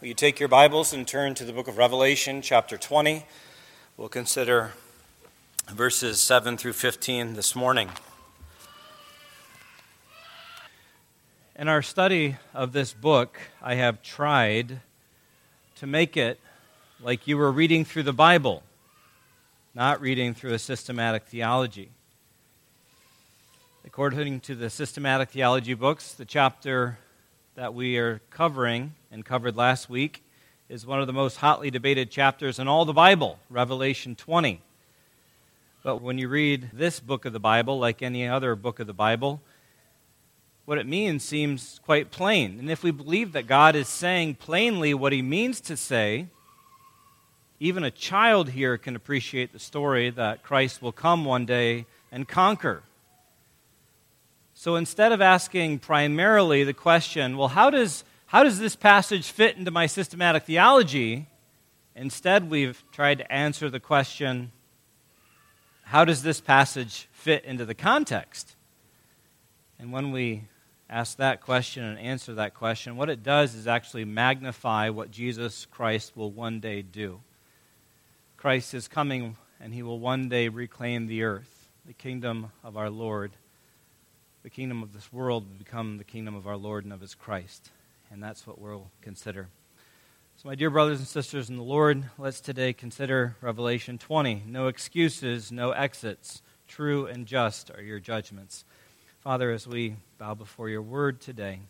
[0.00, 3.24] will you take your Bibles and turn to the book of Revelation, chapter 20?
[3.96, 4.72] We'll consider
[5.70, 7.88] verses 7 through 15 this morning.
[11.58, 14.80] In our study of this book, I have tried
[15.76, 16.38] to make it
[17.00, 18.62] like you were reading through the Bible,
[19.74, 21.88] not reading through a systematic theology.
[23.86, 26.98] According to the systematic theology books, the chapter
[27.54, 30.22] that we are covering and covered last week
[30.68, 34.60] is one of the most hotly debated chapters in all the Bible, Revelation 20.
[35.82, 38.92] But when you read this book of the Bible, like any other book of the
[38.92, 39.40] Bible,
[40.64, 42.58] what it means seems quite plain.
[42.58, 46.26] And if we believe that God is saying plainly what he means to say,
[47.60, 52.26] even a child here can appreciate the story that Christ will come one day and
[52.26, 52.82] conquer
[54.58, 59.56] so instead of asking primarily the question, well, how does, how does this passage fit
[59.56, 61.28] into my systematic theology?
[61.94, 64.52] Instead, we've tried to answer the question,
[65.84, 68.56] how does this passage fit into the context?
[69.78, 70.42] And when we
[70.90, 75.66] ask that question and answer that question, what it does is actually magnify what Jesus
[75.66, 77.20] Christ will one day do.
[78.36, 82.90] Christ is coming, and he will one day reclaim the earth, the kingdom of our
[82.90, 83.32] Lord
[84.46, 87.16] the kingdom of this world will become the kingdom of our Lord and of his
[87.16, 87.72] Christ.
[88.10, 89.48] And that's what we'll consider.
[90.36, 94.42] So, my dear brothers and sisters in the Lord, let's today consider Revelation 20.
[94.46, 96.42] No excuses, no exits.
[96.68, 98.64] True and just are your judgments.
[99.20, 101.60] Father, as we bow before your word today,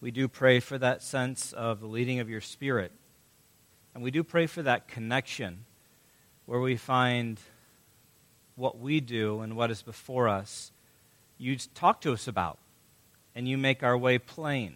[0.00, 2.92] we do pray for that sense of the leading of your Spirit.
[3.94, 5.64] And we do pray for that connection
[6.46, 7.40] where we find
[8.54, 10.72] what we do and what is before us
[11.38, 12.58] you talk to us about
[13.34, 14.74] and you make our way plain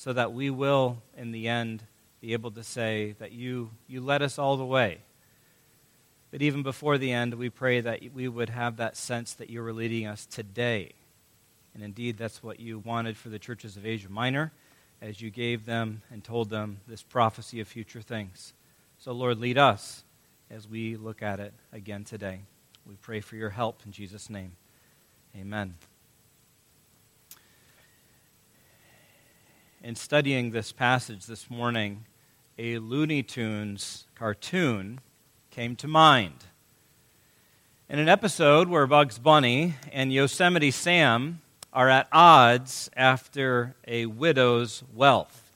[0.00, 1.82] so that we will, in the end,
[2.22, 4.96] be able to say that you, you led us all the way.
[6.30, 9.60] But even before the end, we pray that we would have that sense that you
[9.60, 10.92] were leading us today.
[11.74, 14.52] And indeed, that's what you wanted for the churches of Asia Minor
[15.02, 18.54] as you gave them and told them this prophecy of future things.
[18.96, 20.02] So, Lord, lead us
[20.50, 22.40] as we look at it again today.
[22.86, 24.52] We pray for your help in Jesus' name.
[25.36, 25.74] Amen.
[29.82, 32.04] In studying this passage this morning,
[32.58, 35.00] a Looney Tunes cartoon
[35.50, 36.44] came to mind.
[37.88, 41.40] In an episode where Bugs Bunny and Yosemite Sam
[41.72, 45.50] are at odds after a widow's wealth.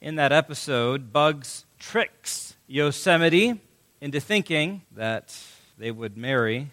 [0.00, 3.60] In that episode, Bugs tricks Yosemite
[4.00, 5.36] into thinking that
[5.76, 6.70] they would marry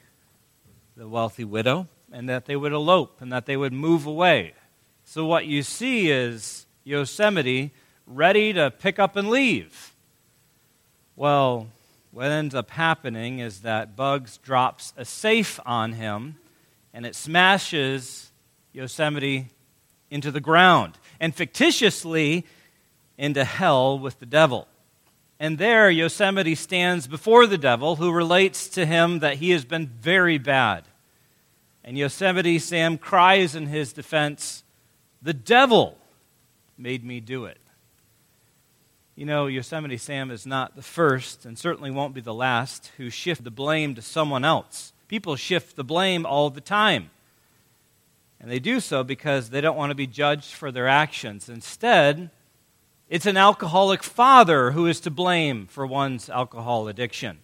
[0.96, 4.54] the wealthy widow and that they would elope and that they would move away.
[5.06, 7.72] So, what you see is Yosemite
[8.08, 9.94] ready to pick up and leave.
[11.16, 11.68] Well,
[12.12, 16.38] what ends up happening is that Bugs drops a safe on him
[16.94, 18.32] and it smashes
[18.72, 19.48] Yosemite
[20.10, 22.46] into the ground and fictitiously
[23.18, 24.68] into hell with the devil.
[25.40, 29.88] And there, Yosemite stands before the devil, who relates to him that he has been
[29.88, 30.86] very bad.
[31.84, 34.63] And Yosemite Sam cries in his defense,
[35.24, 35.98] The devil
[36.78, 37.58] made me do it.
[39.16, 43.10] You know, Yosemite Sam is not the first, and certainly won't be the last, who
[43.10, 44.92] shift the blame to someone else.
[45.08, 47.10] People shift the blame all the time.
[48.42, 51.48] And they do so because they don't want to be judged for their actions.
[51.48, 52.30] Instead,
[53.08, 57.38] it's an alcoholic father who is to blame for one's alcohol addiction.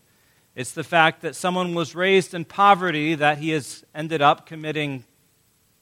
[0.54, 5.06] It's the fact that someone was raised in poverty that he has ended up committing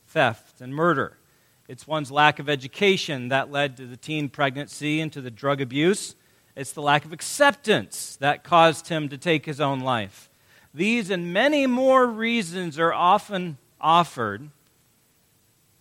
[0.05, 1.17] theft and murder.
[1.67, 5.59] It's one's lack of education that led to the teen pregnancy and to the drug
[5.59, 6.15] abuse.
[6.55, 10.29] It's the lack of acceptance that caused him to take his own life.
[10.73, 14.49] These and many more reasons are often offered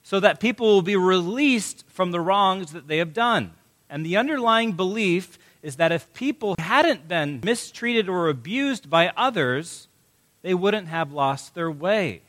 [0.02, 3.52] so that people will be released from the wrongs that they have done.
[3.88, 9.88] And the underlying belief is that if people hadn't been mistreated or abused by others,
[10.42, 12.22] they wouldn't have lost their way.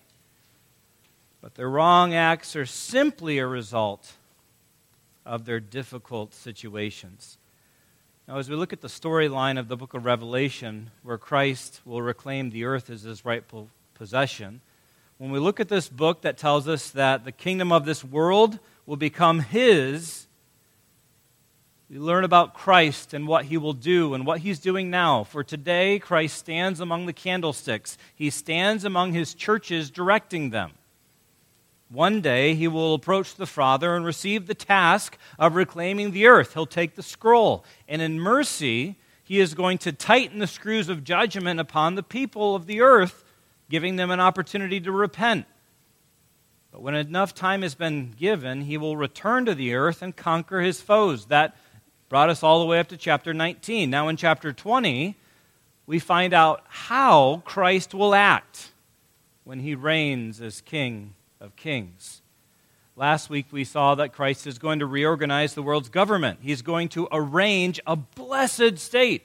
[1.48, 4.16] But their wrong acts are simply a result
[5.26, 7.38] of their difficult situations.
[8.28, 12.02] Now, as we look at the storyline of the book of Revelation, where Christ will
[12.02, 14.60] reclaim the earth as his rightful possession,
[15.20, 18.60] when we look at this book that tells us that the kingdom of this world
[18.86, 20.28] will become his
[21.90, 25.24] we learn about Christ and what he will do and what he's doing now.
[25.24, 30.74] For today, Christ stands among the candlesticks, he stands among his churches, directing them.
[31.90, 36.54] One day he will approach the Father and receive the task of reclaiming the earth.
[36.54, 41.04] He'll take the scroll, and in mercy, he is going to tighten the screws of
[41.04, 43.24] judgment upon the people of the earth,
[43.70, 45.46] giving them an opportunity to repent.
[46.72, 50.60] But when enough time has been given, he will return to the earth and conquer
[50.60, 51.28] his foes.
[51.28, 51.56] That
[52.10, 53.90] brought us all the way up to chapter 19.
[53.90, 55.16] Now, in chapter 20,
[55.86, 58.72] we find out how Christ will act
[59.46, 62.22] when he reigns as King of Kings.
[62.96, 66.40] Last week we saw that Christ is going to reorganize the world's government.
[66.42, 69.24] He's going to arrange a blessed state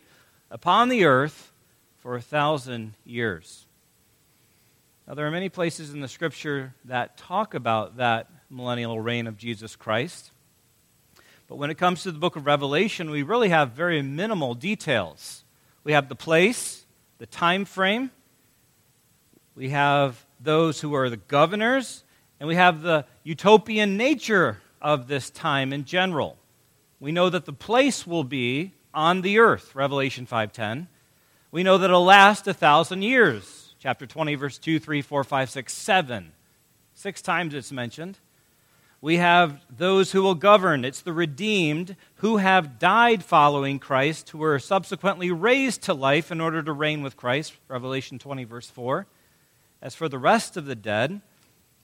[0.51, 1.53] upon the earth
[1.99, 3.67] for a thousand years.
[5.07, 9.37] Now, there are many places in the scripture that talk about that millennial reign of
[9.37, 10.31] Jesus Christ.
[11.49, 15.45] But when it comes to the book of Revelation, we really have very minimal details.
[15.83, 16.85] We have the place,
[17.19, 18.11] the time frame,
[19.55, 22.05] we have those who are the governors,
[22.41, 26.37] and we have the utopian nature of this time in general.
[27.01, 30.89] We know that the place will be on the earth, Revelation 5:10.
[31.51, 35.51] We know that it'll last a thousand years, chapter 20, verse 2, 3, 4, 5,
[35.51, 36.33] 6, 7.
[36.95, 38.19] Six times it's mentioned.
[39.01, 40.85] We have those who will govern.
[40.85, 46.41] It's the redeemed who have died following Christ, who were subsequently raised to life in
[46.41, 49.07] order to reign with Christ, Revelation 20, verse 4.
[49.83, 51.21] As for the rest of the dead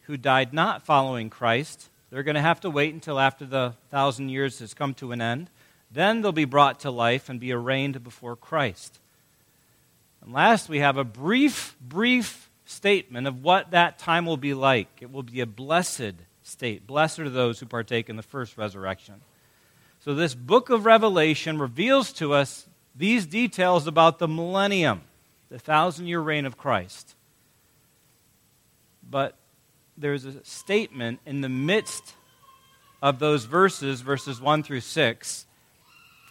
[0.03, 4.29] who died not following Christ, they're going to have to wait until after the thousand
[4.29, 5.51] years has come to an end.
[5.91, 9.01] Then they'll be brought to life and be arraigned before Christ.
[10.23, 14.89] And last, we have a brief, brief statement of what that time will be like.
[15.01, 16.87] It will be a blessed state.
[16.87, 19.23] Blessed are those who partake in the first resurrection.
[20.01, 25.03] So, this book of Revelation reveals to us these details about the millennium,
[25.51, 27.17] the thousand year reign of Christ
[29.11, 29.37] but
[29.97, 32.15] there's a statement in the midst
[33.03, 35.47] of those verses, verses 1 through 6,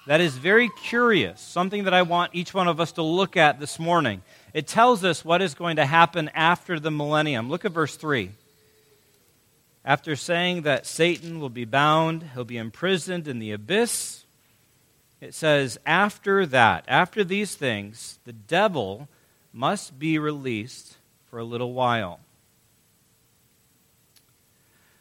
[0.07, 3.59] that is very curious, something that I want each one of us to look at
[3.59, 4.21] this morning.
[4.53, 7.49] It tells us what is going to happen after the millennium.
[7.49, 8.31] Look at verse 3.
[9.83, 14.25] After saying that Satan will be bound, he'll be imprisoned in the abyss,
[15.19, 19.07] it says, after that, after these things, the devil
[19.51, 20.97] must be released
[21.29, 22.19] for a little while.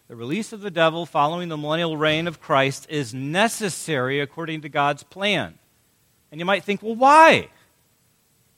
[0.08, 4.68] The release of the devil following the millennial reign of Christ is necessary according to
[4.68, 5.58] God's plan.
[6.30, 7.48] And you might think, well, why?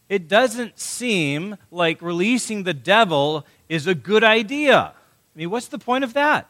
[0.08, 4.78] It doesn't seem like releasing the devil is a good idea.
[4.78, 6.48] I mean, what's the point of that?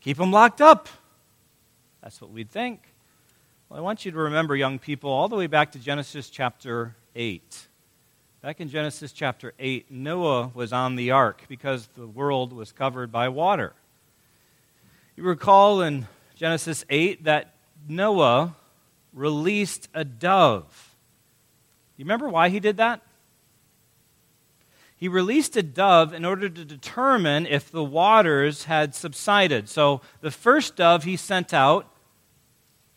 [0.00, 0.88] Keep him locked up.
[2.02, 2.80] That's what we'd think.
[3.68, 6.96] Well, I want you to remember, young people, all the way back to Genesis chapter
[7.14, 7.68] 8.
[8.44, 13.10] Back in Genesis chapter 8, Noah was on the ark because the world was covered
[13.10, 13.72] by water.
[15.16, 16.06] You recall in
[16.36, 17.54] Genesis 8 that
[17.88, 18.54] Noah
[19.14, 20.94] released a dove.
[21.96, 23.00] You remember why he did that?
[24.94, 29.70] He released a dove in order to determine if the waters had subsided.
[29.70, 31.90] So the first dove he sent out,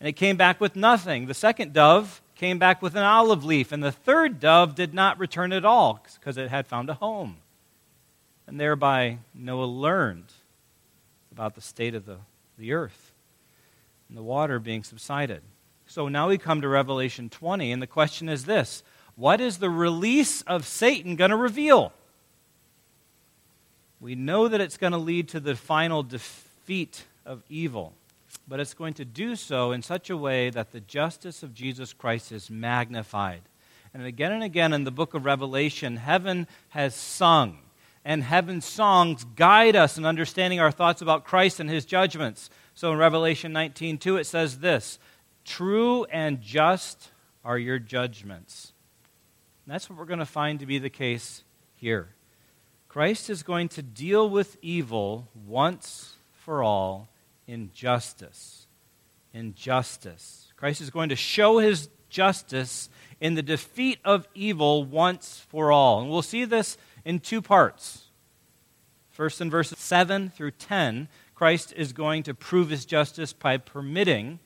[0.02, 1.28] and it came back with nothing.
[1.28, 5.20] The second dove came back with an olive leaf, and the third dove did not
[5.20, 7.38] return at all because it had found a home.
[8.46, 10.32] And thereby Noah learned
[11.32, 12.18] about the state of the,
[12.58, 13.12] the earth
[14.08, 15.42] and the water being subsided.
[15.88, 18.84] So now we come to Revelation 20, and the question is this
[19.16, 21.92] What is the release of Satan going to reveal?
[24.00, 27.94] We know that it's going to lead to the final defeat of evil
[28.48, 31.92] but it's going to do so in such a way that the justice of Jesus
[31.92, 33.42] Christ is magnified.
[33.94, 37.60] And again and again in the book of Revelation, heaven has sung,
[38.06, 42.50] and heaven's songs guide us in understanding our thoughts about Christ and his judgments.
[42.74, 45.00] So in Revelation 19 2, it says this
[45.44, 47.10] True and just
[47.44, 48.72] are your judgments.
[49.66, 51.44] And that's what we're going to find to be the case
[51.76, 52.10] here.
[52.88, 57.10] Christ is going to deal with evil once for all
[57.48, 58.68] in justice.
[60.56, 62.90] Christ is going to show his justice
[63.20, 66.02] in the defeat of evil once for all.
[66.02, 68.06] And we'll see this in two parts.
[69.10, 74.40] First, in verses 7 through 10, Christ is going to prove his justice by permitting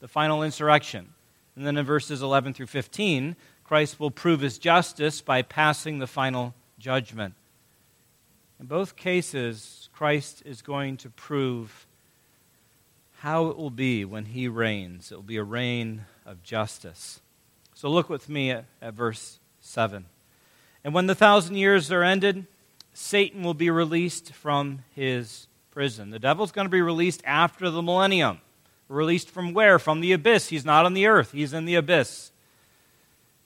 [0.00, 1.08] the final insurrection.
[1.54, 6.06] And then in verses 11 through 15, Christ will prove his justice by passing the
[6.06, 7.34] final judgment.
[8.60, 11.86] In both cases, Christ is going to prove
[13.20, 15.10] how it will be when he reigns.
[15.10, 17.20] It will be a reign of justice.
[17.74, 20.06] So look with me at, at verse 7.
[20.84, 22.46] And when the thousand years are ended,
[22.92, 26.10] Satan will be released from his prison.
[26.10, 28.40] The devil's going to be released after the millennium.
[28.88, 29.78] Released from where?
[29.78, 30.48] From the abyss.
[30.48, 32.32] He's not on the earth, he's in the abyss.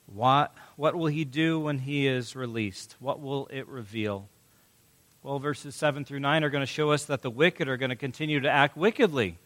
[0.05, 2.95] What, what will he do when he is released?
[2.99, 4.27] What will it reveal?
[5.23, 7.91] Well, verses 7 through 9 are going to show us that the wicked are going
[7.91, 9.37] to continue to act wickedly.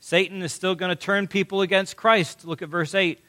[0.00, 2.46] Satan is still going to turn people against Christ.
[2.46, 3.20] Look at verse 8.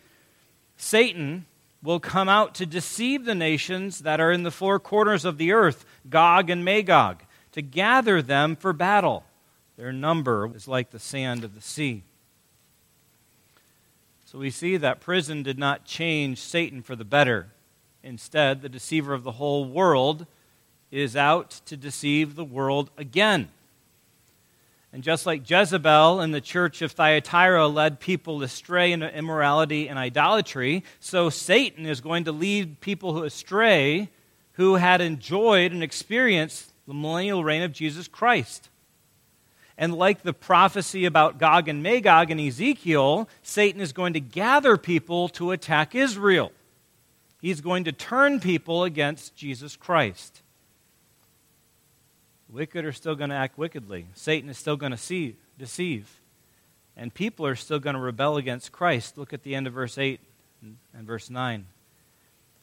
[0.77, 1.45] Satan
[1.83, 5.51] will come out to deceive the nations that are in the four corners of the
[5.51, 9.25] earth, Gog and Magog, to gather them for battle.
[9.77, 12.03] Their number is like the sand of the sea.
[14.25, 17.47] So we see that prison did not change Satan for the better.
[18.01, 20.25] Instead, the deceiver of the whole world
[20.89, 23.49] is out to deceive the world again.
[24.93, 29.97] And just like Jezebel and the church of Thyatira led people astray into immorality and
[29.97, 34.09] idolatry, so Satan is going to lead people astray
[34.53, 38.67] who had enjoyed and experienced the millennial reign of Jesus Christ.
[39.77, 44.75] And like the prophecy about Gog and Magog in Ezekiel, Satan is going to gather
[44.75, 46.51] people to attack Israel.
[47.39, 50.41] He's going to turn people against Jesus Christ.
[52.51, 54.07] Wicked are still going to act wickedly.
[54.13, 56.21] Satan is still going to deceive.
[56.97, 59.17] And people are still going to rebel against Christ.
[59.17, 60.19] Look at the end of verse 8
[60.61, 61.65] and verse 9.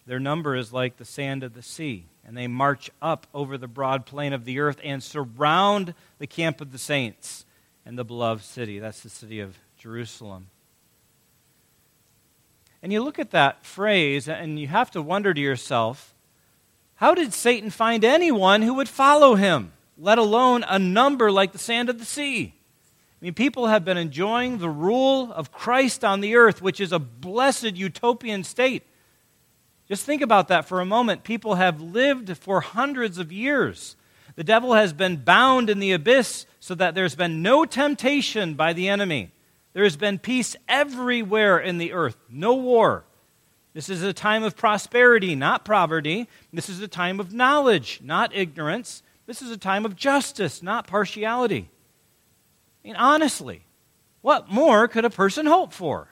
[0.07, 3.67] Their number is like the sand of the sea and they march up over the
[3.67, 7.47] broad plain of the earth and surround the camp of the saints
[7.87, 8.79] and the beloved city.
[8.79, 10.49] That's the city of Jerusalem.
[12.83, 16.15] And you look at that phrase and you have to wonder to yourself
[16.97, 21.59] how did Satan find anyone who would follow him, let alone a number like the
[21.59, 22.55] sand of the sea?
[23.21, 26.93] I mean, people have been enjoying the rule of Christ on the earth, which is
[26.93, 28.85] a blessed utopian state.
[29.89, 31.25] Just think about that for a moment.
[31.25, 33.97] People have lived for hundreds of years.
[34.37, 38.73] The devil has been bound in the abyss so that there's been no temptation by
[38.73, 39.33] the enemy.
[39.73, 43.05] There has been peace everywhere in the earth, no war.
[43.75, 46.29] This is a time of prosperity, not poverty.
[46.53, 49.03] This is a time of knowledge, not ignorance.
[49.29, 51.69] This is a time of justice, not partiality.
[52.83, 53.67] I mean, honestly,
[54.23, 56.09] what more could a person hope for?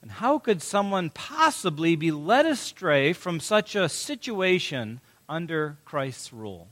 [0.00, 6.68] And how could someone possibly be led astray from such a situation under Christ's rule?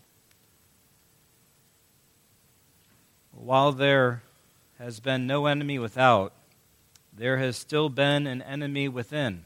[3.33, 4.23] While there
[4.79, 6.33] has been no enemy without,
[7.13, 9.45] there has still been an enemy within.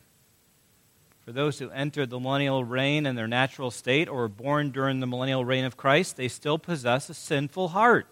[1.25, 5.01] For those who entered the millennial reign in their natural state or were born during
[5.01, 8.07] the millennial reign of Christ, they still possess a sinful heart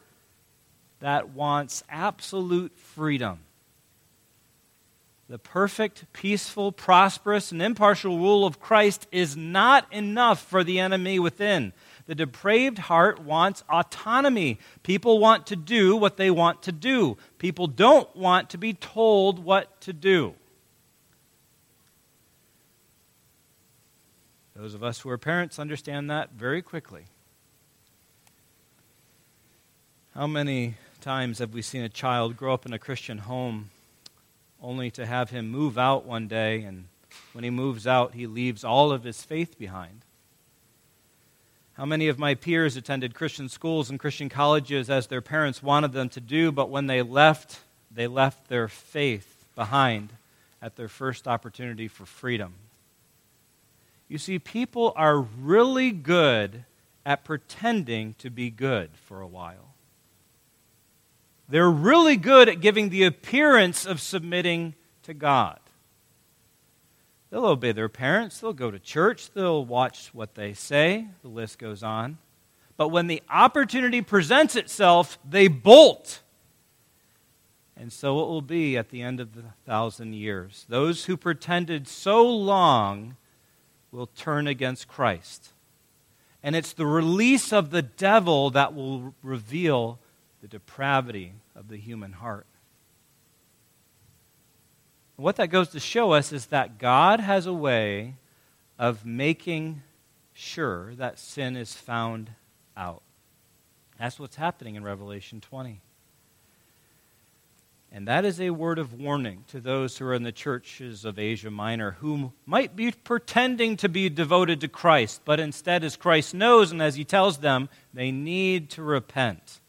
[1.00, 3.40] that wants absolute freedom
[5.32, 11.18] the perfect, peaceful, prosperous, and impartial rule of Christ is not enough for the enemy
[11.18, 11.72] within.
[12.04, 14.58] The depraved heart wants autonomy.
[14.82, 17.16] People want to do what they want to do.
[17.38, 20.34] People don't want to be told what to do.
[24.62, 27.06] Those of us who are parents understand that very quickly.
[30.14, 33.70] How many times have we seen a child grow up in a Christian home
[34.62, 36.84] only to have him move out one day, and
[37.32, 40.02] when he moves out, he leaves all of his faith behind.
[41.72, 45.90] How many of my peers attended Christian schools and Christian colleges as their parents wanted
[45.92, 47.58] them to do, but when they left,
[47.90, 50.12] they left their faith behind
[50.62, 52.54] at their first opportunity for freedom?
[54.12, 56.66] You see, people are really good
[57.06, 59.72] at pretending to be good for a while.
[61.48, 65.60] They're really good at giving the appearance of submitting to God.
[67.30, 71.58] They'll obey their parents, they'll go to church, they'll watch what they say, the list
[71.58, 72.18] goes on.
[72.76, 76.20] But when the opportunity presents itself, they bolt.
[77.78, 80.66] And so it will be at the end of the thousand years.
[80.68, 83.16] Those who pretended so long
[83.92, 85.50] will turn against Christ.
[86.42, 90.00] And it's the release of the devil that will reveal
[90.40, 92.46] the depravity of the human heart.
[95.16, 98.16] What that goes to show us is that God has a way
[98.78, 99.82] of making
[100.32, 102.30] sure that sin is found
[102.76, 103.02] out.
[104.00, 105.80] That's what's happening in Revelation 20.
[107.94, 111.18] And that is a word of warning to those who are in the churches of
[111.18, 116.32] Asia Minor who might be pretending to be devoted to Christ, but instead, as Christ
[116.32, 119.60] knows and as he tells them, they need to repent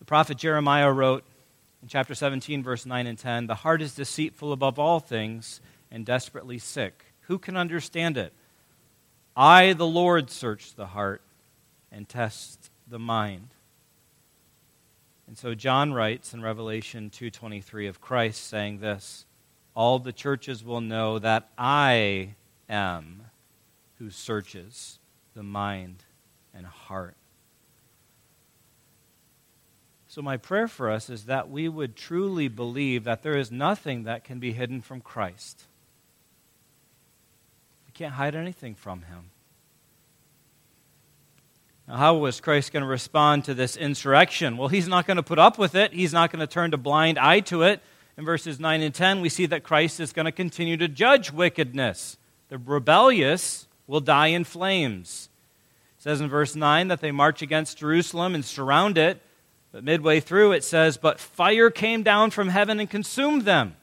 [0.00, 1.24] The prophet Jeremiah wrote
[1.80, 6.04] in chapter 17, verse 9 and 10 The heart is deceitful above all things and
[6.04, 7.06] desperately sick.
[7.22, 8.34] Who can understand it?
[9.34, 11.22] I, the Lord, search the heart
[11.90, 13.48] and test the mind.
[15.28, 19.26] And so John writes in Revelation 2:23 of Christ saying this,
[19.74, 22.34] all the churches will know that I
[22.68, 23.26] am
[23.98, 24.98] who searches
[25.34, 26.02] the mind
[26.52, 27.14] and heart.
[30.08, 34.02] So, my prayer for us is that we would truly believe that there is nothing
[34.04, 35.66] that can be hidden from Christ.
[37.86, 39.30] We can't hide anything from Him.
[41.90, 44.58] How was Christ going to respond to this insurrection?
[44.58, 45.94] Well, he's not going to put up with it.
[45.94, 47.80] He's not going to turn a blind eye to it.
[48.18, 51.32] In verses 9 and 10, we see that Christ is going to continue to judge
[51.32, 52.18] wickedness.
[52.50, 55.30] The rebellious will die in flames.
[55.96, 59.22] It says in verse 9 that they march against Jerusalem and surround it.
[59.72, 63.76] But midway through, it says, But fire came down from heaven and consumed them.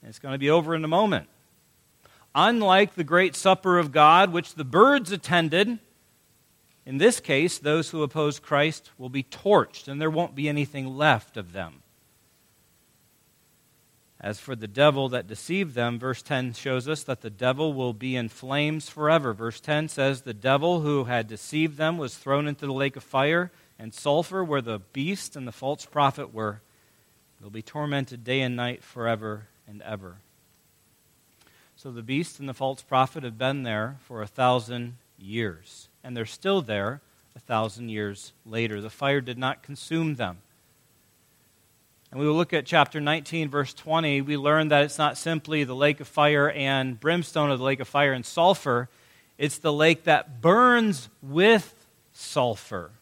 [0.00, 1.28] And it's going to be over in a moment.
[2.34, 5.80] Unlike the great supper of God, which the birds attended,
[6.86, 10.96] in this case, those who oppose Christ will be torched, and there won't be anything
[10.96, 11.82] left of them.
[14.20, 17.92] As for the devil that deceived them, verse 10 shows us that the devil will
[17.92, 19.34] be in flames forever.
[19.34, 23.02] Verse 10 says, The devil who had deceived them was thrown into the lake of
[23.02, 26.62] fire and sulfur, where the beast and the false prophet were.
[27.40, 30.18] They'll be tormented day and night forever and ever.
[31.74, 36.16] So the beast and the false prophet have been there for a thousand years and
[36.16, 37.00] they're still there
[37.34, 38.80] a thousand years later.
[38.80, 40.38] The fire did not consume them.
[42.12, 44.20] And we will look at chapter 19, verse 20.
[44.20, 47.80] We learn that it's not simply the lake of fire and brimstone or the lake
[47.80, 48.88] of fire and sulfur,
[49.36, 51.74] it's the lake that burns with
[52.12, 52.92] sulfur.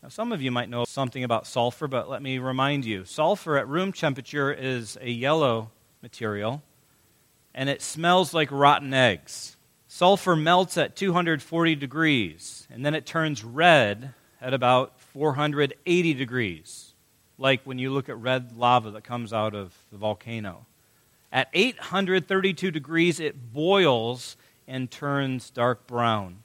[0.00, 3.58] Now, some of you might know something about sulfur, but let me remind you sulfur
[3.58, 5.70] at room temperature is a yellow
[6.02, 6.62] material,
[7.52, 9.53] and it smells like rotten eggs.
[9.94, 16.94] Sulfur melts at 240 degrees, and then it turns red at about 480 degrees,
[17.38, 20.66] like when you look at red lava that comes out of the volcano.
[21.30, 26.42] At 832 degrees, it boils and turns dark brown.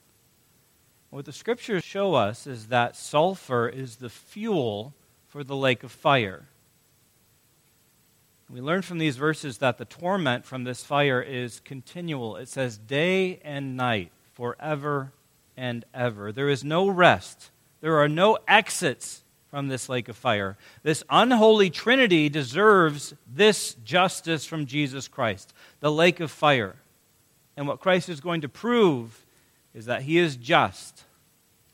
[1.10, 4.94] What the scriptures show us is that sulfur is the fuel
[5.28, 6.50] for the lake of fire.
[8.50, 12.36] We learn from these verses that the torment from this fire is continual.
[12.36, 15.12] It says day and night, forever
[15.56, 16.32] and ever.
[16.32, 20.58] There is no rest, there are no exits from this lake of fire.
[20.84, 26.76] This unholy trinity deserves this justice from Jesus Christ, the lake of fire.
[27.58, 29.26] And what Christ is going to prove
[29.74, 31.04] is that he is just.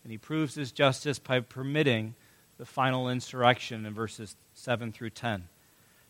[0.04, 2.16] And he proves his justice by permitting
[2.58, 5.44] the final insurrection in verses 7 through 10.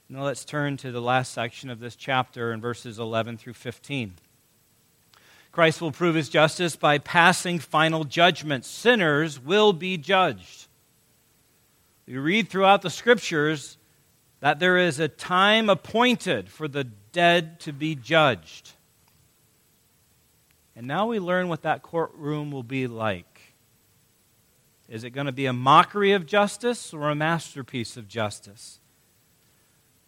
[0.07, 4.13] Now let's turn to the last section of this chapter in verses 11 through 15.
[5.51, 8.65] Christ will prove his justice by passing final judgment.
[8.65, 10.67] Sinners will be judged.
[12.05, 13.77] We read throughout the scriptures
[14.41, 18.73] that there is a time appointed for the dead to be judged.
[20.75, 23.53] And now we learn what that courtroom will be like.
[24.87, 28.79] Is it going to be a mockery of justice or a masterpiece of justice?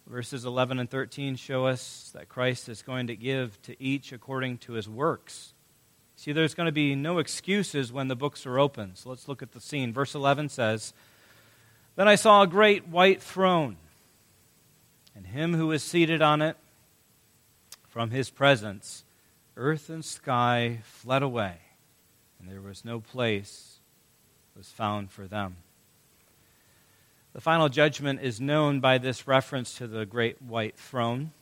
[0.08, 4.56] Verses 11 and 13 show us that Christ is going to give to each according
[4.58, 5.52] to his works.
[6.16, 8.92] See, there's going to be no excuses when the books are open.
[8.94, 9.92] So let's look at the scene.
[9.92, 10.94] Verse 11 says
[11.94, 13.76] Then I saw a great white throne,
[15.14, 16.56] and him who was seated on it.
[17.88, 19.04] From his presence,
[19.56, 21.56] earth and sky fled away,
[22.38, 23.78] and there was no place
[24.56, 25.56] was found for them.
[27.32, 31.32] The final judgment is known by this reference to the great white throne.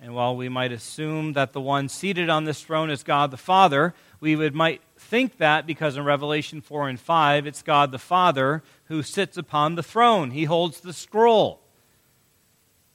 [0.00, 3.36] And while we might assume that the one seated on this throne is God the
[3.36, 7.98] Father, we would might think that because in Revelation 4 and 5, it's God the
[7.98, 10.32] Father who sits upon the throne.
[10.32, 11.60] He holds the scroll.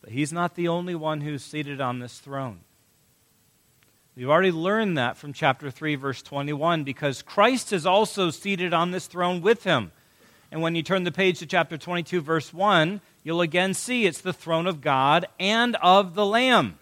[0.02, 2.60] But he's not the only one who's seated on this throne.
[4.18, 8.92] We've already learned that from chapter 3, verse 21, because Christ is also seated on
[8.92, 9.92] this throne with him.
[10.52, 14.22] And when you turn the page to chapter 22, verse 1, you'll again see it's
[14.22, 16.80] the throne of God and of the Lamb.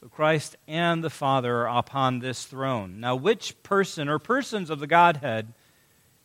[0.00, 3.00] So Christ and the Father are upon this throne.
[3.00, 5.52] Now, which person or persons of the Godhead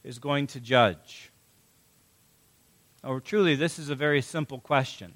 [0.03, 1.31] is going to judge?
[3.03, 5.13] Oh, truly, this is a very simple question.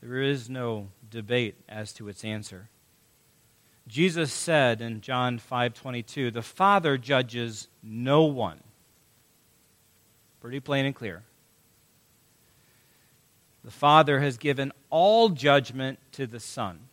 [0.00, 2.68] There is no debate as to its answer.
[3.88, 8.62] Jesus said in John 5:22, "The Father judges no one."
[10.40, 11.24] Pretty plain and clear.
[13.64, 16.88] the Father has given all judgment to the Son.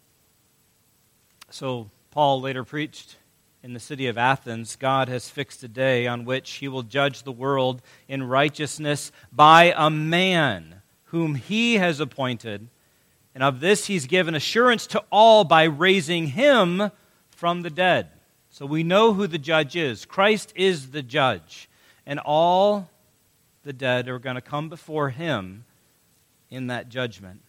[1.49, 3.15] So, Paul later preached
[3.63, 7.23] in the city of Athens God has fixed a day on which he will judge
[7.23, 12.67] the world in righteousness by a man whom he has appointed.
[13.35, 16.89] And of this he's given assurance to all by raising him
[17.29, 18.07] from the dead.
[18.49, 20.05] So we know who the judge is.
[20.05, 21.69] Christ is the judge.
[22.05, 22.89] And all
[23.63, 25.65] the dead are going to come before him
[26.49, 27.41] in that judgment.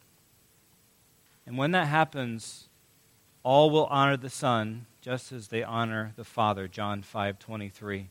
[1.46, 2.68] And when that happens,
[3.44, 6.66] all will honor the Son just as they honor the Father.
[6.66, 8.08] John 5:23.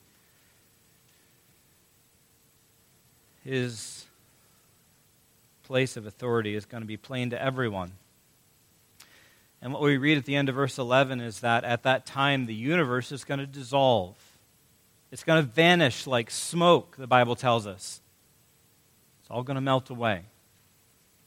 [3.44, 4.05] His
[5.66, 7.92] place of authority is going to be plain to everyone.
[9.62, 12.46] And what we read at the end of verse 11 is that at that time
[12.46, 14.16] the universe is going to dissolve.
[15.12, 18.02] It's going to vanish like smoke, the Bible tells us.
[19.20, 20.24] It's all going to melt away.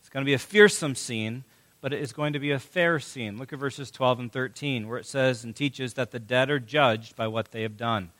[0.00, 1.42] It's going to be a fearsome scene,
[1.80, 3.38] but it is going to be a fair scene.
[3.38, 6.60] Look at verses 12 and 13, where it says and teaches that the dead are
[6.60, 8.10] judged by what they have done.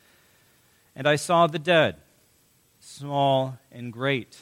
[0.95, 1.95] And I saw the dead,
[2.81, 4.37] small and great,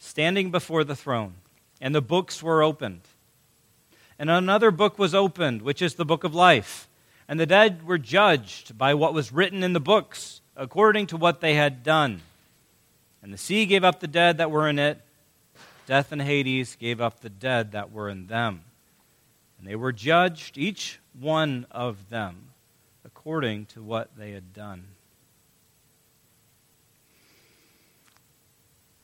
[0.00, 1.34] standing before the throne,
[1.80, 3.02] and the books were opened.
[4.18, 6.88] And another book was opened, which is the book of life.
[7.28, 11.40] And the dead were judged by what was written in the books, according to what
[11.40, 12.22] they had done.
[13.22, 15.00] And the sea gave up the dead that were in it.
[15.86, 18.62] Death and Hades gave up the dead that were in them.
[19.58, 22.48] And they were judged, each one of them,
[23.04, 24.84] according to what they had done.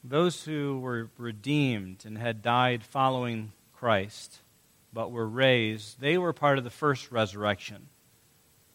[0.08, 4.40] Those who were redeemed and had died following Christ
[4.92, 7.88] but were raised, they were part of the first resurrection.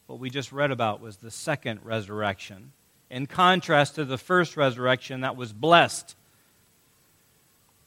[0.08, 2.74] What we just read about was the second resurrection.
[3.10, 6.16] In contrast to the first resurrection that was blessed,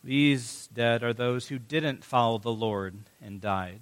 [0.02, 3.80] these dead are those who didn't follow the Lord and died.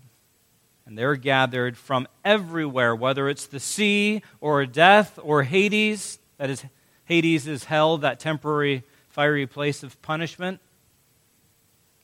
[0.87, 6.19] And they're gathered from everywhere, whether it's the sea or death or Hades.
[6.39, 6.65] That is,
[7.05, 10.59] Hades is hell, that temporary fiery place of punishment.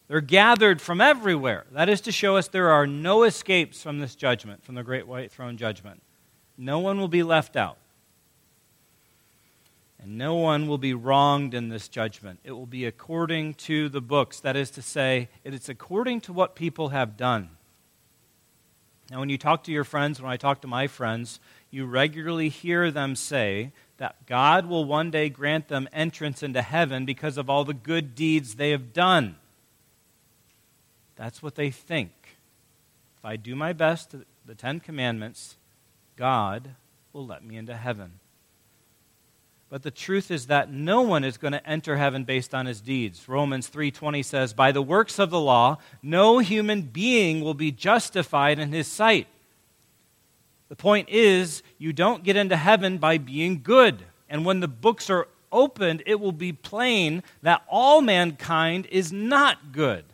[0.08, 1.64] They're gathered from everywhere.
[1.72, 5.06] That is to show us there are no escapes from this judgment, from the great
[5.06, 6.02] white throne judgment.
[6.56, 7.78] No one will be left out.
[10.00, 12.40] And no one will be wronged in this judgment.
[12.44, 14.38] It will be according to the books.
[14.40, 17.50] That is to say, it is according to what people have done.
[19.10, 21.40] Now, when you talk to your friends, when I talk to my friends,
[21.70, 27.04] you regularly hear them say that God will one day grant them entrance into heaven
[27.04, 29.36] because of all the good deeds they have done.
[31.16, 32.12] That's what they think.
[33.18, 35.56] If I do my best to the Ten Commandments,
[36.16, 36.70] God
[37.12, 38.20] will let me into heaven.
[39.68, 42.80] But the truth is that no one is going to enter heaven based on his
[42.80, 43.28] deeds.
[43.28, 48.58] Romans 3:20 says, "By the works of the law, no human being will be justified
[48.58, 49.26] in his sight."
[50.68, 54.04] The point is, you don't get into heaven by being good.
[54.28, 59.72] And when the books are opened, it will be plain that all mankind is not
[59.72, 60.04] good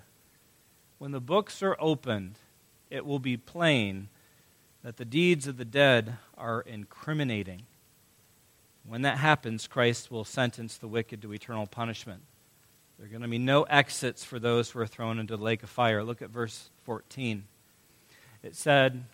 [1.05, 2.39] when the books are opened,
[2.89, 4.09] it will be plain
[4.83, 7.67] that the deeds of the dead are incriminating.
[8.87, 12.23] When that happens, Christ will sentence the wicked to eternal punishment.
[12.97, 15.63] There are going to be no exits for those who are thrown into the lake
[15.63, 16.03] of fire.
[16.03, 17.45] Look at verse 14.
[18.43, 19.05] It said,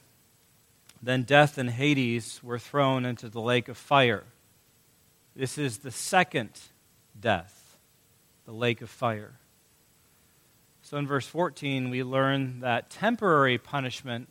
[1.03, 4.25] Then death and Hades were thrown into the lake of fire.
[5.35, 6.51] This is the second
[7.19, 7.77] death,
[8.45, 9.33] the lake of fire.
[10.83, 14.29] So in verse 14, we learn that temporary punishment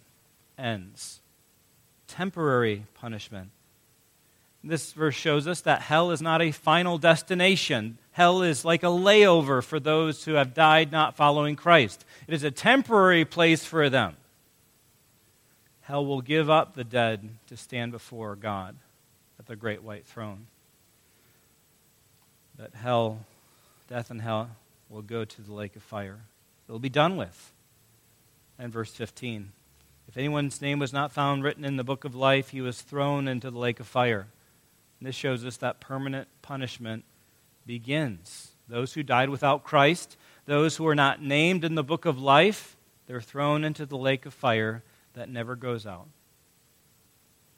[0.58, 1.22] ends.
[2.08, 3.52] Temporary punishment.
[4.64, 7.98] This verse shows us that hell is not a final destination.
[8.12, 12.04] Hell is like a layover for those who have died not following Christ.
[12.28, 14.18] It is a temporary place for them.
[15.90, 18.76] Hell will give up the dead to stand before God
[19.40, 20.46] at the great white throne.
[22.60, 23.26] That hell,
[23.88, 24.52] death and hell,
[24.88, 26.20] will go to the lake of fire.
[26.68, 27.54] It will be done with.
[28.60, 29.52] And verse 15
[30.08, 33.28] If anyone's name was not found written in the book of life, he was thrown
[33.28, 34.28] into the lake of fire.
[35.00, 37.04] And this shows us that permanent punishment
[37.66, 38.52] begins.
[38.68, 42.78] Those who died without Christ, those who are not named in the book of life,
[43.08, 44.84] they're thrown into the lake of fire
[45.20, 46.08] that never goes out.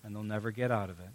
[0.04, 1.12] And they'll never get out of it.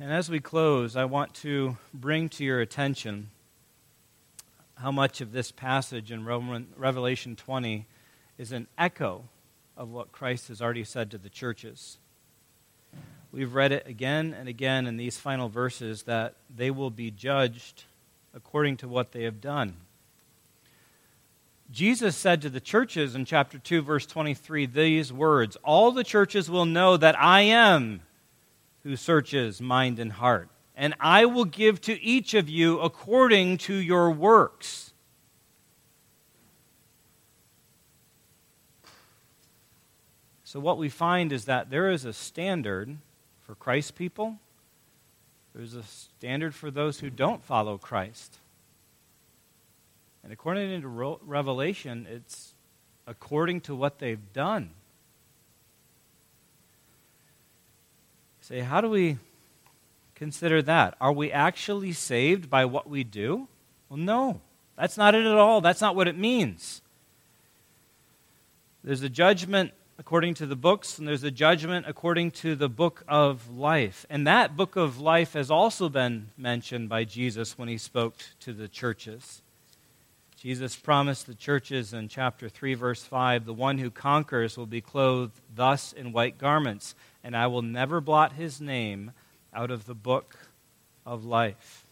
[0.00, 3.30] And as we close, I want to bring to your attention
[4.74, 7.86] how much of this passage in Revelation 20
[8.36, 9.26] is an echo
[9.76, 11.98] of what Christ has already said to the churches.
[13.30, 17.84] We've read it again and again in these final verses that they will be judged
[18.34, 19.76] according to what they have done.
[21.72, 26.50] Jesus said to the churches in chapter 2, verse 23, these words All the churches
[26.50, 28.02] will know that I am
[28.82, 33.74] who searches mind and heart, and I will give to each of you according to
[33.74, 34.92] your works.
[40.44, 42.98] So, what we find is that there is a standard
[43.40, 44.38] for Christ's people,
[45.54, 48.38] there's a standard for those who don't follow Christ.
[50.22, 52.54] And according to Revelation, it's
[53.06, 54.70] according to what they've done.
[58.40, 59.18] Say, how do we
[60.14, 60.96] consider that?
[61.00, 63.48] Are we actually saved by what we do?
[63.88, 64.40] Well, no.
[64.76, 65.60] That's not it at all.
[65.60, 66.80] That's not what it means.
[68.82, 73.04] There's a judgment according to the books, and there's a judgment according to the book
[73.06, 74.06] of life.
[74.10, 78.52] And that book of life has also been mentioned by Jesus when he spoke to
[78.52, 79.41] the churches.
[80.42, 84.80] Jesus promised the churches in chapter 3, verse 5 the one who conquers will be
[84.80, 89.12] clothed thus in white garments, and I will never blot his name
[89.54, 90.36] out of the book
[91.06, 91.86] of life.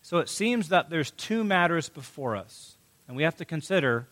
[0.00, 2.76] So it seems that there's two matters before us,
[3.08, 4.06] and we have to consider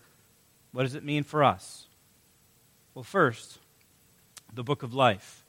[0.73, 1.87] what does it mean for us?
[2.93, 3.61] Well, first,
[4.53, 5.45] the book of life.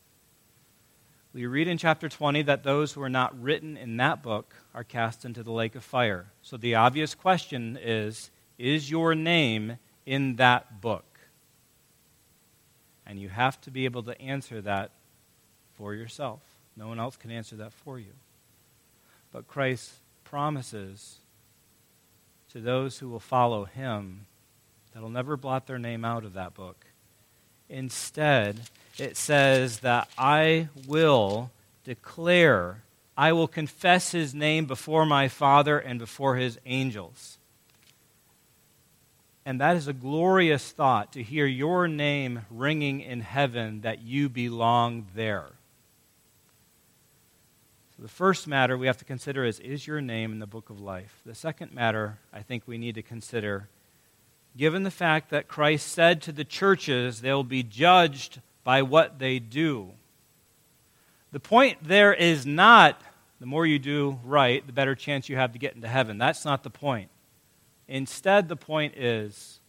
[1.37, 4.83] We read in chapter 20 that those who are not written in that book are
[4.83, 6.31] cast into the lake of fire.
[6.41, 11.19] So the obvious question is Is your name in that book?
[13.05, 14.93] And you have to be able to answer that
[15.75, 16.39] for yourself.
[16.75, 18.13] No one else can answer that for you.
[19.31, 19.91] But Christ
[20.23, 21.17] promises
[22.51, 24.25] to those who will follow him
[24.91, 26.87] that he'll never blot their name out of that book.
[27.69, 28.61] Instead,
[28.97, 31.51] it says that I will
[31.83, 32.83] declare,
[33.17, 37.37] I will confess his name before my Father and before his angels.
[39.45, 44.27] And that is a glorious thought to hear your name ringing in heaven that you
[44.27, 45.45] belong there.
[47.95, 50.69] So, the first matter we have to consider is Is your name in the book
[50.69, 51.21] of life?
[51.25, 53.69] The second matter I think we need to consider,
[54.57, 59.39] given the fact that Christ said to the churches they'll be judged by what they
[59.39, 59.91] do.
[61.31, 63.01] The point there is not
[63.39, 66.17] the more you do right, the better chance you have to get into heaven.
[66.17, 67.09] That's not the point.
[67.87, 69.59] Instead, the point is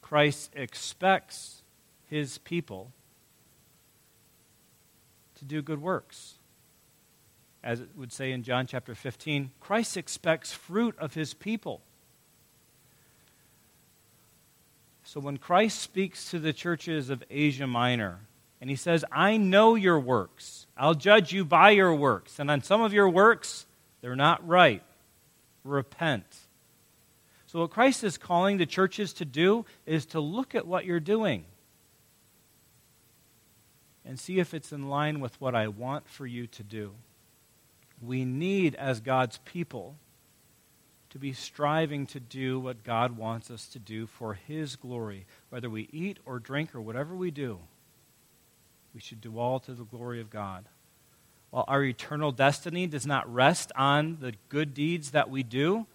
[0.00, 1.62] Christ expects
[2.08, 2.92] his people
[5.36, 6.34] to do good works.
[7.64, 11.80] As it would say in John chapter 15, Christ expects fruit of his people.
[15.04, 18.20] So when Christ speaks to the churches of Asia Minor,
[18.60, 20.68] and he says, I know your works.
[20.76, 22.38] I'll judge you by your works.
[22.38, 23.66] And on some of your works,
[24.00, 24.84] they're not right.
[25.64, 26.24] Repent.
[27.46, 31.00] So, what Christ is calling the churches to do is to look at what you're
[31.00, 31.44] doing
[34.04, 36.92] and see if it's in line with what I want for you to do.
[38.00, 39.96] We need, as God's people,
[41.12, 45.26] to be striving to do what God wants us to do for His glory.
[45.50, 47.58] Whether we eat or drink or whatever we do,
[48.94, 50.64] we should do all to the glory of God.
[51.50, 55.86] While our eternal destiny does not rest on the good deeds that we do,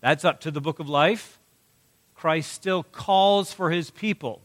[0.00, 1.38] that's up to the book of life.
[2.16, 4.40] Christ still calls for his people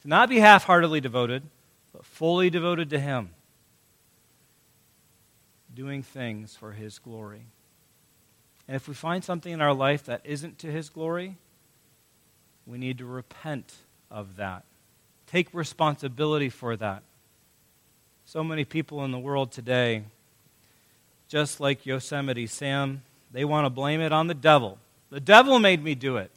[0.00, 1.42] to not be half heartedly devoted,
[1.92, 3.30] but fully devoted to him,
[5.74, 7.44] doing things for his glory.
[8.70, 11.34] And if we find something in our life that isn't to His glory,
[12.64, 13.74] we need to repent
[14.12, 14.62] of that.
[15.26, 17.02] Take responsibility for that.
[18.26, 20.04] So many people in the world today,
[21.26, 23.02] just like Yosemite Sam,
[23.32, 24.78] they want to blame it on the devil.
[25.10, 26.30] The devil made me do it.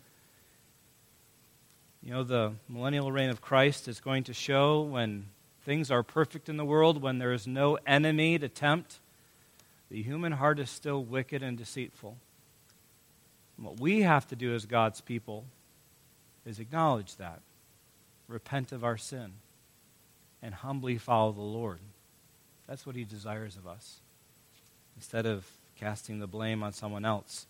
[2.02, 5.28] You know, the millennial reign of Christ is going to show when
[5.65, 8.98] things are perfect in the world, when there is no enemy to tempt
[9.93, 12.17] the human heart is still wicked and deceitful.
[13.56, 15.45] And what we have to do as God's people
[16.47, 17.41] is acknowledge that,
[18.27, 19.34] repent of our sin,
[20.41, 21.77] and humbly follow the Lord.
[22.67, 23.99] That's what He desires of us,
[24.95, 25.45] instead of
[25.79, 27.45] casting the blame on someone else.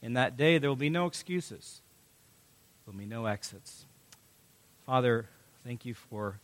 [0.00, 1.80] In that day, there will be no excuses,
[2.86, 3.84] there will be no exits.
[4.86, 5.26] Father,
[5.64, 6.38] thank you for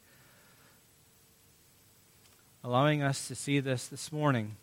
[2.65, 4.57] allowing us to see this this morning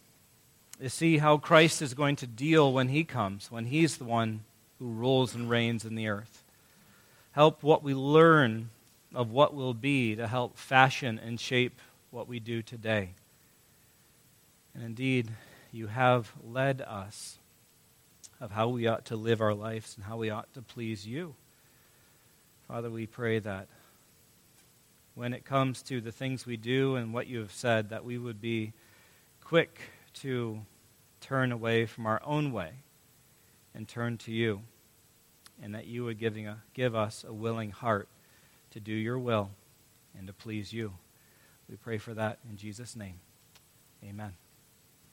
[0.83, 4.41] to see how Christ is going to deal when he comes, when he's the one
[4.79, 6.43] who rules and reigns in the earth.
[7.31, 8.69] Help what we learn
[9.15, 11.79] of what will be to help fashion and shape
[12.11, 13.11] what we do today.
[14.75, 15.31] And indeed,
[15.71, 17.37] you have led us
[18.41, 21.33] of how we ought to live our lives and how we ought to please you.
[22.67, 23.67] Father, we pray that
[25.15, 28.17] when it comes to the things we do and what you have said, that we
[28.17, 28.73] would be
[29.39, 29.79] quick
[30.15, 30.59] to
[31.23, 32.73] turn away from our own way
[33.73, 34.61] and turn to you,
[35.61, 38.09] and that you would giving a, give us a willing heart
[38.71, 39.51] to do your will
[40.17, 40.93] and to please you.
[41.69, 43.19] We pray for that in Jesus' name.
[44.03, 44.42] Amen.